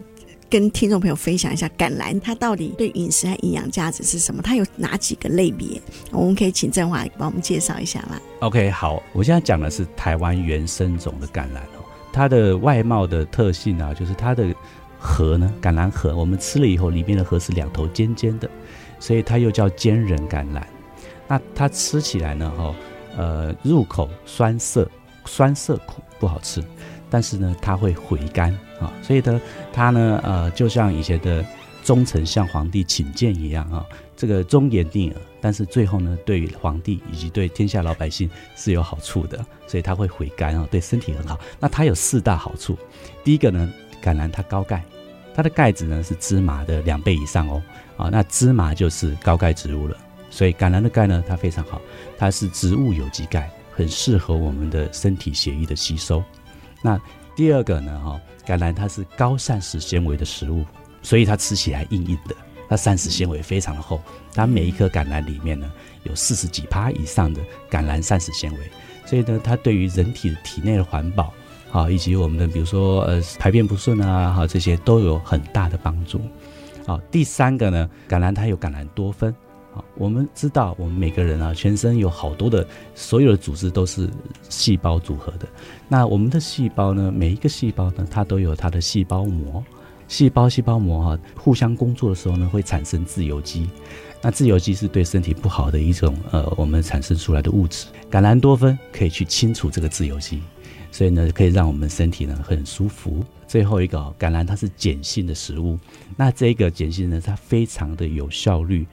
[0.49, 4.41] 跟听众朋友分享一下橄榄它到底对饮食和营养价值是什么？
[4.41, 5.83] 它有哪几个类别？
[6.13, 11.80] 我们可以请振华帮我们介绍一下吗？OK，好，我现在讲的是台湾原生种的橄榄哦，
[12.13, 14.55] 它的外貌的特性啊，就是它的
[14.99, 18.49] 核呢，橄榄核，我们吃了以后，里面的核是两头尖尖的，
[18.99, 20.63] 所以它又叫尖仁橄榄。
[21.27, 22.75] 那它吃起来呢，哈，
[23.17, 24.91] 呃，入口酸涩，
[25.25, 26.63] 酸涩苦，不好吃。
[27.09, 29.41] 但是呢，它会回甘啊，所以呢，
[29.73, 31.45] 它呢，呃，就像以前的
[31.83, 33.85] 忠臣向皇帝请谏一样啊，
[34.17, 41.39] 这个忠言逆耳，但是最后呢，对于皇帝以及对天下老百姓是有好处的，所以它会回甘啊，对身体很好。
[41.59, 42.77] 那它有四大好处，
[43.25, 43.73] 第一个呢，
[44.03, 44.85] 橄榄它高钙，
[45.35, 47.63] 它的钙质呢是芝麻的两倍以上哦，
[47.97, 49.97] 啊，那芝麻就是高钙植物了。
[50.31, 51.81] 所以橄榄的钙呢，它非常好，
[52.17, 56.23] 它是植物有机钙，很适合我们的身体血液的吸收。
[56.83, 57.01] 那
[57.35, 60.65] 第二个呢，哈，橄榄它是高膳食纤维的食物，
[61.03, 62.37] 所以它吃起来硬硬的，
[62.69, 64.01] 它膳食纤维非常的厚。
[64.35, 65.71] 它每一颗橄榄里面呢，
[66.05, 67.41] 有四十几趴以上的
[67.71, 68.59] 橄榄膳食纤维，
[69.05, 71.33] 所以呢，它对于人体体内的环保，
[71.73, 76.21] 啊，以及我们的比如说呃排便不顺啊，哈，这些都有很大的帮助。
[76.87, 79.35] 好，第三个呢，橄榄它有橄榄多酚。
[79.73, 84.11] 好，我们知道，我们每个人啊，全身有好多的，所有的组织都是
[84.49, 85.47] 细胞组合的。
[85.87, 89.63] 那我们的细胞呢，每一个细胞呢，它都有它的细胞膜。
[90.09, 93.71] 细胞细胞膜哈、互相工作的时候呢，会产生自由基。
[94.23, 97.87] 那自由基是对身体不好的一种呃，我们产生出来的物质。
[98.11, 100.43] 橄榄多酚可以去清除这个自由基，
[100.91, 103.25] 所以呢，可以让我们身体呢很舒服。
[103.47, 105.79] 最后一个，橄榄它是碱性的食物，
[106.17, 108.87] 那这个碱性呢，它非常的有效率。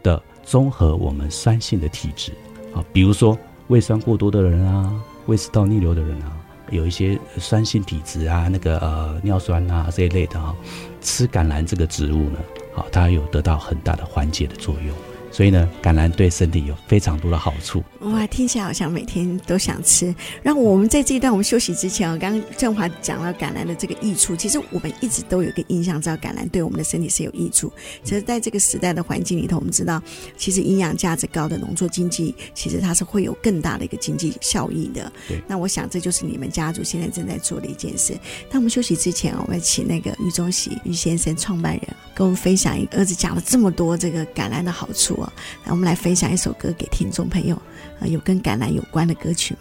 [0.00, 2.30] 的综合我们酸性的体质
[2.72, 3.36] 啊，比如说
[3.66, 4.94] 胃酸过多的人啊，
[5.26, 6.38] 胃食道逆流的人啊，
[6.70, 10.54] 有一些酸性体质啊，那个呃尿酸啊这一类的啊，
[11.00, 12.38] 吃橄榄这个植物呢，
[12.78, 14.94] 好，它有得到很大的缓解的作用。
[15.30, 17.84] 所以呢，橄榄对身体有非常多的好处。
[18.00, 20.12] 哇，听起来好像每天都想吃。
[20.42, 24.34] 然后我们在这一段我们休息之前，啊刚刚振华讲了橄榄的这个益处。
[24.34, 27.70] 其实我们一直都有一个印象，知道橄榄对我们的身体是有益处。
[28.02, 30.02] 其实在这个时代的环境里头，我们知道，
[30.38, 35.12] 其实营养价值高的农作经济，其实它是会有更大的一个经济效益的。
[35.28, 35.40] 对。
[35.46, 38.18] 那我想这就是你们家族现在正在做的一件事。
[38.50, 41.82] 那我们休息之前啊，我们请那个于中喜于先生创办人
[42.18, 45.32] 跟我们分享一个儿子讲了这么多这个橄榄的好处啊。
[45.64, 47.54] 那我们来分享一首歌给听众朋友，
[48.00, 49.60] 啊，有跟橄榄有关的歌曲吗？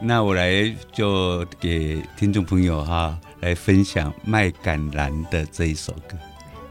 [0.00, 6.16] 那我来就给听众朋友哈来分享《卖橄榄》的这一首歌。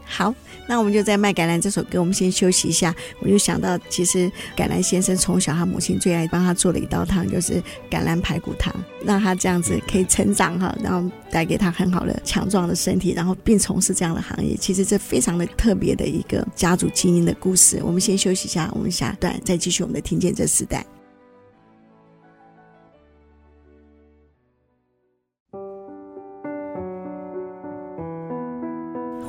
[0.08, 0.32] 好，
[0.68, 2.94] 那我们就在《卖橄榄》这首歌，我们先休息一下。
[3.20, 8.72] 我就想到，其实橄榄先生从小他母亲最爱帮他做的一道汤，就是橄榄排骨汤，
[9.04, 14.56] 让他这样子可以成长哈，然后带给他很好的强壮的身体，然后并从事这样的行业。
[14.56, 17.80] 其实这非常的特别的一个家族经营的故事。
[17.82, 20.86] 我们先休息一下，我们下段再继续我们的听见这时代。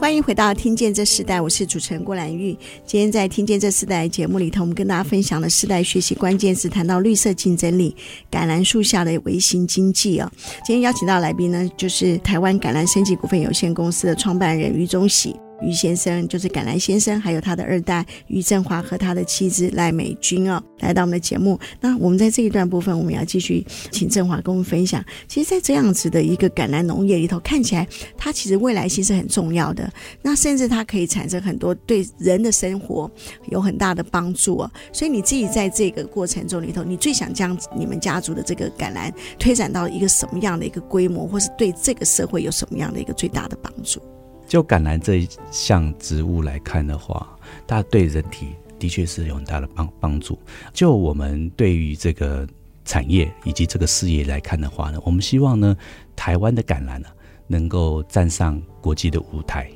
[0.08, 2.58] 欢迎回到《听见这世代》，我是主持人郭兰玉。
[2.86, 7.94] 今天在《听见这世代》节目里头，我们跟大家分享了世代学习关键词，谈到绿色竞争力、
[8.32, 10.32] 橄榄树下的微型经济哦。
[10.66, 15.36] 今天邀请到来宾呢，就是台湾橄榄升级股份有限公司的创办人余宗喜。
[15.62, 21.60] 余先生就是橄榄先生，还有他的二代余振华和他的妻子赖美君哦，来到我们的节目。
[21.82, 25.04] 那我们在这一段部分，我们要继续请振华跟我们分享。
[25.28, 29.92] 其实，在这样子的一个橄榄农业里头，看起来它其实未来性是很重要的。
[30.22, 33.10] 那甚至它可以产生很多对人的生活
[33.50, 34.72] 有很大的帮助哦。
[34.94, 44.02] 所以你自己在这个过程中里头，你最想将你们家族的这个橄榄推展到一个什么样的一个规模，或是对这个社会有什么样的一个最大的帮助？
[44.48, 47.28] 就橄榄这一项植物来看的话，
[47.68, 48.48] 它对人体
[48.80, 50.40] 的确是有很大的帮帮助。
[50.74, 52.48] 就我们对于这个
[52.86, 55.76] 产业以及这个事业来看的话呢，我们希望呢，
[56.16, 57.08] 台湾的橄榄呢
[57.48, 59.70] 能够站上国际的舞台。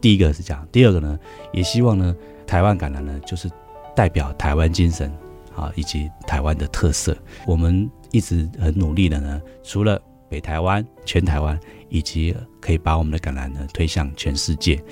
[0.00, 1.18] 第一个是这样，第二个呢，
[1.52, 2.14] 也希望呢，
[2.46, 3.50] 台湾橄榄呢就是
[3.96, 5.10] 代表台湾精神
[5.56, 7.16] 啊，以及台湾的特色。
[7.46, 10.00] 我们一直很努力的呢，除了
[10.34, 11.54] 北台湾、全台湾。
[11.90, 14.82] 以及可以把我们的橄榄呢推向全世界，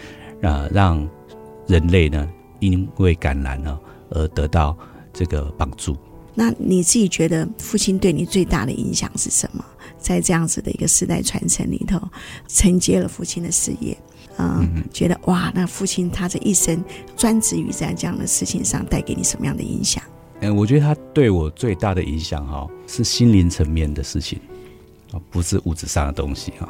[0.41, 1.09] 呃，让
[1.67, 3.77] 人类呢因为橄榄呢
[4.11, 4.77] 而得到
[5.13, 5.97] 这个帮助。
[6.33, 9.65] 那你自己觉得父亲对你最大的影响是什么？
[9.99, 12.01] 在这样子的一个世代传承里头，
[12.47, 13.99] 承接了父亲的事业，
[14.39, 16.85] 嗯，嗯觉得哇，那父亲他这一生
[17.17, 20.01] 专职于在这样的事情上，带给你什么样的影响？
[20.41, 24.39] 嗯，我觉得他对我最大的影响哈，是心灵层面的事情。
[25.13, 26.69] 啊不是物质上的东西哈，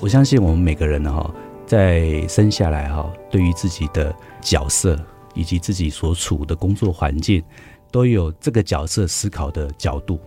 [0.00, 1.34] 我相信我们每个人呢哈，
[1.66, 4.98] 在生下来哈，对于自己的角色
[5.34, 7.42] 以及自己所处的工作环境，
[7.90, 10.20] 都有这个角色思考的角度，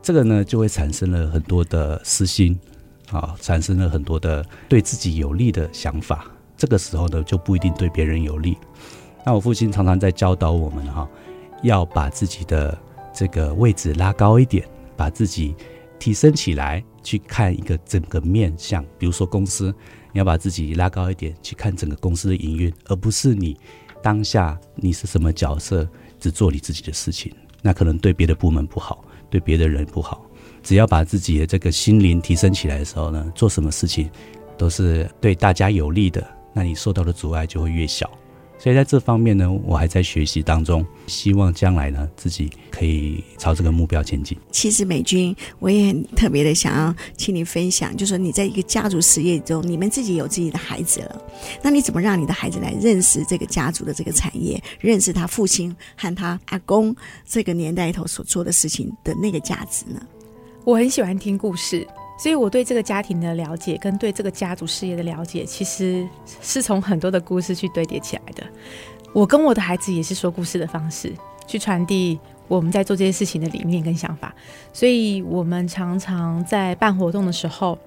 [0.00, 2.58] 这个呢就会产生了很多的私心
[3.10, 6.24] 啊，产生了很多的对自己有利的想法，
[6.56, 8.56] 这个时候呢就不一定对别人有利。
[9.24, 11.08] 那我父亲常常在教导我们哈，
[11.62, 12.78] 要把自己的
[13.12, 14.64] 这个位置拉高一点，
[14.96, 15.54] 把自己
[15.98, 16.84] 提升起来。
[17.02, 19.74] 去看一个整个面向，比如说公司，
[20.12, 23.56] 你要把自己拉高一点，去看整个公司的营运，而不是你
[24.02, 27.32] 当下你是什么角色，只做你自己的事情，
[27.62, 30.24] 那可能对别的部门不好，对别的人不好。
[30.62, 34.10] 只要把自己的这个心灵提升起来的时候呢，做什么事情
[34.58, 38.10] 都是对大家有利的，那你受到的阻碍就会越小。
[38.62, 44.36] 所以在这方面呢，我还在学习当中，希望将来呢自己可以朝这个目标前进。
[44.52, 51.22] 其实美军，我也很特别的想要请你分享，就是说你在一个家族实业中，你们自己有自己的孩子了，
[51.62, 56.94] 那你怎么让你的孩子来认识这个家族的这个产业，认识他父亲和他阿公
[57.26, 59.98] 这个年代头所做的事情的那个价值呢？
[60.64, 61.86] 我很喜欢听故事。
[62.22, 66.06] 所以，我对这个家庭的了解，跟对这个家族事业的了解，其实
[66.42, 68.44] 是从很多的故事去堆叠起来的。
[69.14, 71.10] 我跟我的孩子也是说故事的方式，
[71.46, 74.34] 去传递我们在做这些事情的理念跟想法。
[74.70, 77.78] 所以，我们常常在办活动的时候，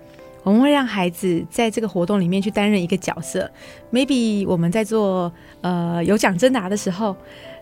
[0.41, 3.48] 我们会让孩子在这个活动里面去担任一个角色。
[3.91, 7.15] Maybe 我们在做呃有奖征答的时候，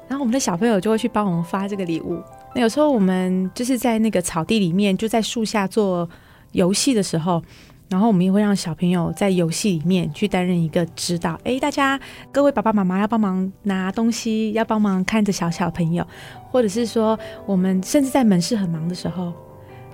[0.07, 2.23] 然后我们的小朋友就会去帮我们发这个礼物。
[2.55, 6.09] 那有时候我们就是在那个草地里面，就在树下做。
[6.51, 7.41] 游戏的时候，
[7.89, 11.39] 然后我们也会让小朋友在游戏里面去担任一个指导。
[11.43, 11.99] 诶，大家
[12.31, 16.05] 各位爸爸妈妈要帮忙拿东西，要帮忙看着小小朋友，
[16.49, 19.33] 或者是说，我们甚至在门市很忙的时候，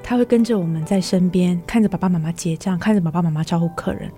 [0.03, 4.11] 他会跟着我们在身边，看着爸爸妈妈结账，看着爸爸妈妈招呼客人。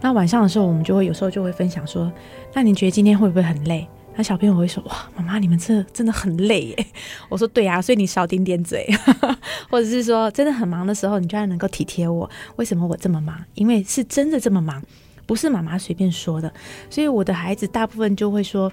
[0.00, 2.12] 那晚上的时候，我们就会有时候就会分享说
[2.54, 6.86] ：“那你觉得今天会不会很累？”那小朋友会说：“哇，妈妈，你们这真的很累耶。”
[7.28, 8.88] 我说：“对啊，所以你少顶点嘴，
[9.70, 12.28] 或者是说真的很忙的时候，你居然能够体贴我。
[12.56, 13.38] 为什么我这么忙？
[13.54, 14.82] 因为是真的这么忙，
[15.26, 16.50] 不是妈妈随便说的。
[16.88, 18.72] 所以我的孩子大部分就会说：‘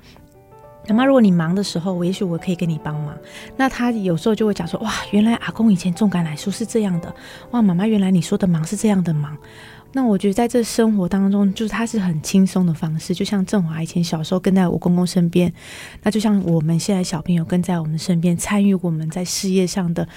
[0.87, 3.13] 妈妈，如果你忙的时候，我也许我可以跟你帮忙。’
[3.57, 7.13] 那他有时候就会讲说：‘哇，原来阿公以前种橄榄树是这样的。
[7.51, 9.37] 哇，妈妈，原来你说的忙是这样的忙。’”
[9.95, 15.53] 那我觉得在这生活当中，就是他是很轻松的方式，就像振华以前小时候跟在我公公身边，
[16.01, 20.07] 那就像我们现在小朋友跟在我们身边，参与我们在事业上的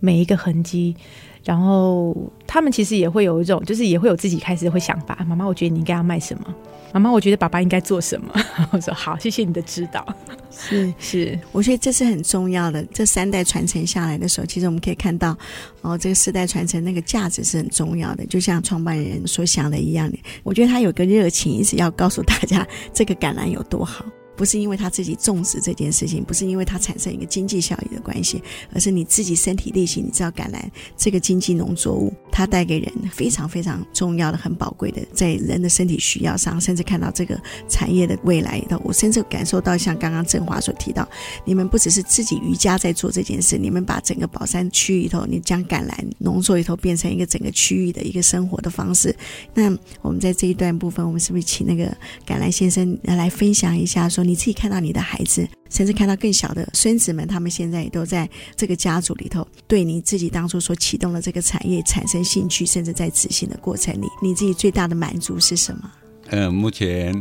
[0.00, 0.96] 每一个痕迹。
[1.44, 5.14] 然后他们其实也会有一种，就是也会有自己开始会想法。
[5.28, 6.54] 妈妈，我觉得你应该要卖什么？
[6.90, 8.32] 妈妈，我觉得爸爸应该做什么？
[8.72, 10.06] 我说好，谢谢你的指导。
[10.50, 12.82] 是 是，我觉得这是很重要的。
[12.94, 15.36] 这三代传承下来的时候，其实我们可以看到，
[15.82, 18.24] 哦，这个世代传承那个价值是很重要的。
[18.24, 20.10] 就像创办人所想的一样，
[20.44, 24.02] 我觉得他有个热情，一直要告诉大家这个橄榄有多好。
[24.36, 30.04] 不是因为他自己种植这件事情，不是因为他产生一个经济效益的关系，而是你自己身体力行。
[30.04, 30.60] 你知道橄榄
[30.96, 41.08] 这个经济农作物，它带给人非常非常重要的、很宝贵的，在人的身体需要上，甚至看到这个产业的未来里头，我甚至感受到像刚刚振华所提到，
[41.44, 49.14] 你们不只是自己瑜伽在做这件事，你们把整个宝山区里头，你将橄榄农作里头变成一个整个区域的一个生活的方式。
[49.54, 51.86] 那我们在这一段部分，我们是不是请那个
[52.26, 65.90] 橄榄先生来分享一下，说你自己看到你的孩子，甚至看到更小的孙子们，他们现在也都在这个家族里头，对你自己当初所启动的这个产业产生兴趣，甚至在执行的过程里，你自己最大的满足是什么？
[66.30, 67.14] 呃，目前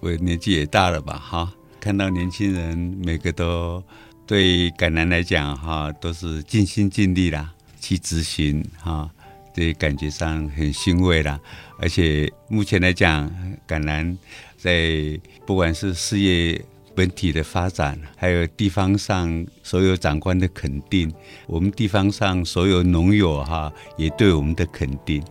[0.00, 3.82] 我年纪也大了吧，哈，看到年轻人每个都
[4.26, 9.10] 对橄榄来讲，哈，都是尽心尽力啦，去执行，哈。
[9.58, 11.40] 这感觉上很欣慰啦，
[11.78, 13.26] 而且目前来讲，
[13.66, 14.14] 橄榄
[14.56, 16.60] 在不管是事业
[16.94, 21.12] 本体的发展，还有地方上所有长官的肯定，
[21.46, 25.22] 我们地方上所有农友哈也对我们的肯定，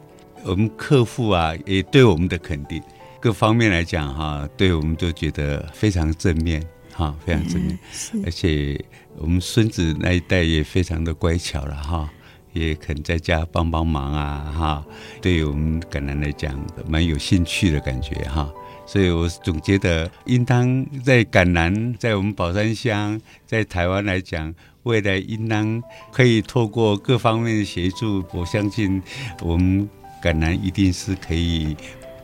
[0.44, 2.82] 我们客户啊也对我们的肯定，
[3.20, 6.64] 各方面来讲哈，对我们都觉得非常正面
[6.94, 7.80] 哈，非常正面，
[8.24, 8.80] 而且
[9.18, 12.10] 我们孙子那一代也非常的乖巧了哈。
[12.54, 14.86] 也肯在家帮帮忙啊，哈，
[15.22, 16.58] 对于我们橄榄来讲，
[16.88, 18.50] 蛮有兴趣的感觉哈，
[18.86, 25.82] 所以我总觉得，应当在橄榄，在我们宝山乡，在台湾来讲，未来应当
[26.12, 29.02] 可以透过各方面的协助，我相信
[29.42, 29.90] 我们
[30.22, 31.76] 橄榄一定是可以。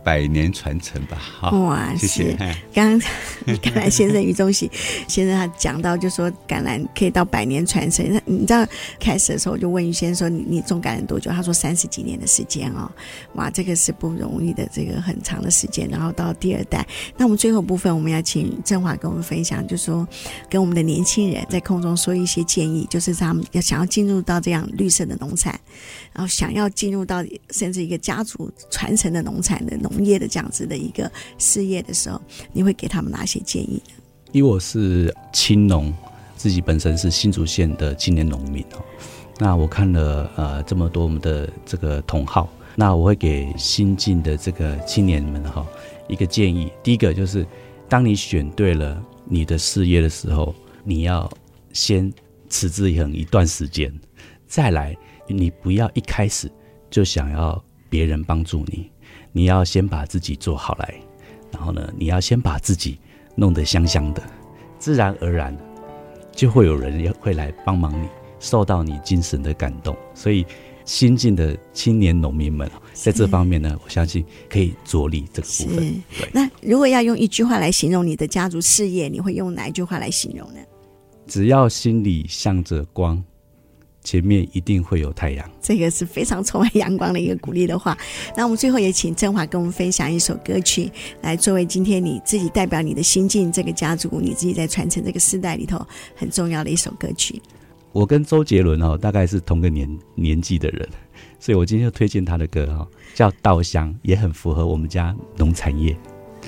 [0.04, 2.36] 百年传承吧，好，哇，谢谢。
[2.74, 3.00] 刚
[3.46, 4.70] 刚橄榄先生于中喜
[5.08, 8.04] 先生他讲到，就说橄榄可以到百年传承。
[8.12, 8.66] 那你知道
[9.00, 12.92] 开始的时候，我就问于先生说：“你你种橄榄多久？”他说：“三十几年的时间哦，
[13.36, 16.84] 哇，这个是不容易的，这个很长的时间。”然后到第二代，
[17.16, 20.08] 那我们最后部分我们要请振华跟我们分享，就说
[20.50, 25.60] 跟我们的年轻人在空中说一些建议，就是他们要想要进入到这样绿色的农产，
[26.12, 29.91] 然后想要进入到甚至一个家族传承的农产的农。
[29.92, 32.22] 农业的这样子的一个事业的时候，
[32.54, 33.94] 你会给他们哪些建议呢？
[34.32, 35.94] 因为我是青农，
[36.38, 38.84] 自己本身是新竹县的青年农民哦。
[39.38, 45.66] 那我看了呃这么多我们的这个同好，那我会给新进的这个青年们哈
[46.08, 46.72] 一个建议。
[46.84, 47.46] 第一个就是，
[47.90, 51.30] 当你选对了你的事业的时候，你要
[51.74, 52.12] 先
[52.50, 53.92] 持之以恒一段时间，
[54.48, 54.96] 再来，
[55.28, 56.50] 你不要一开始
[56.90, 58.90] 就想要别人帮助你。
[59.32, 60.94] 你要先把自己做好来，
[61.52, 63.00] 然后呢，你要先把自己
[63.36, 64.22] 弄得香香的，
[64.78, 65.58] 自然而然
[66.32, 68.08] 就会有人也会来帮忙你，
[68.40, 69.96] 受到你精神的感动。
[70.14, 70.46] 所以，
[70.84, 75.78] 新进的青年农民们在这方面呢，我相信可以着力这个部分。
[75.78, 76.30] 对。
[76.34, 80.60] 那如果要用一句话来形容你的家族事业，你会用哪一句话来形容呢？
[81.28, 83.24] 只要心里向着光。
[84.04, 87.98] 前面一定会有太阳，这个是非常充满阳光的一个鼓励的话。
[88.36, 90.92] 那我们最后也请振华跟我们分享一首歌曲，
[91.22, 95.86] 来作为今天你自己代表你的心境，这个家族，你自己在传承这个世代里头
[96.16, 97.42] 很重要的一首歌曲。
[97.92, 100.88] 我跟周杰伦哦，大概是同个年年纪的人，
[101.40, 105.96] 所以我今天就推荐他的歌哈，叫《稻香》，也很符合我们家农产业。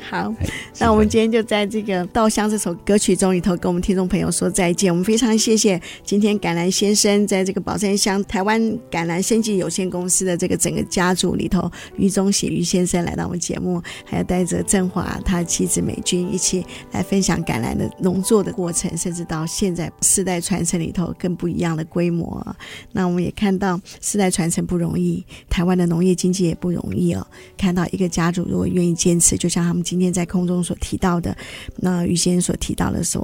[0.10, 0.34] 好，
[0.80, 4.92] 那我们今天就在这个《稻香》这首歌曲中里头跟我们听众朋友说再见。
[4.92, 22.46] 我们非常谢谢今天橄榄先生在这个宝山乡台湾橄榄生技有限公司的这个整个家族里头，于中喜于先生来到我们节目，还有带着振华他妻子美君一起来分享橄榄的农作的过程，甚至到现在世代传承里头更不一样的规模。
[22.92, 27.26] 那我们也看到世代传承不容易，台湾的农业经济也不容易哦。
[27.58, 29.82] 看到一个家族如果愿意坚持，就像他们。
[29.94, 31.38] 今天在空中所提到的，
[31.76, 33.22] 那余先生所提到的说，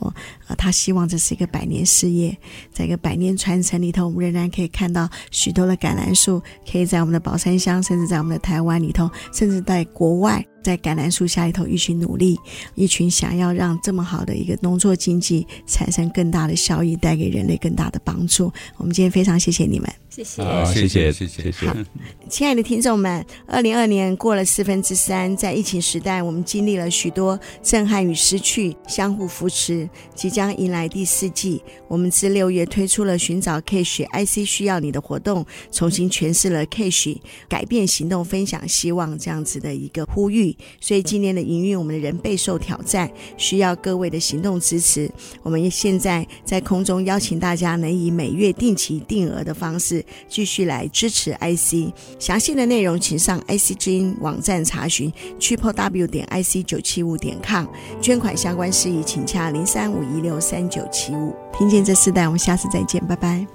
[0.47, 2.37] 呃，他希望这是一个百年事业，
[2.71, 6.39] 在一个百年传承里头，我们仍然可以看到许多的橄榄树，
[6.71, 10.45] 可以在我们的宝山乡，甚至在我们的台湾里头，甚至在国外。
[10.61, 12.37] 在橄榄树下里头，一群努力，
[12.75, 18.51] 一群想要让这么好的一个农作经济产生更大的效益，带给人类更大的帮助。
[18.77, 21.85] 我们今天非常谢谢你们，谢谢，谢谢，谢谢，谢谢。
[22.29, 31.61] 亲爱的听众们，二零二年过了四分之三，在疫情时代，我们经历了许多震撼与失去，相互扶持，即将迎来第四季。
[31.87, 40.48] 我们自六月推出了寻找 Cache IC 需要你的活动，重新诠释了 Cache 改变行动，分享希望这样子的一个呼吁。
[40.79, 45.09] 所以今年的营运我们的人备受挑战，需要各位的行动支持。
[45.43, 51.93] 我们现在在空中邀请大家能以每月定期定额的方式继续来支持 IC。
[52.19, 57.65] 详细的内容请上 IC 之音网站查询，triple w 点 ic 九七五点 com。
[58.01, 61.35] 捐款相关事宜请洽零三五一六三九七五。
[61.57, 63.45] 听见这世代，我们下次再见，拜拜。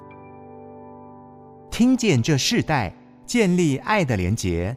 [1.70, 2.94] 听见这世代，
[3.26, 4.76] 建立爱的连结。